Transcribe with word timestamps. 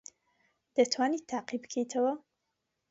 دەتوانیت 0.75 1.23
تاقی 1.31 1.57
بکەیتەوە؟ 1.63 2.13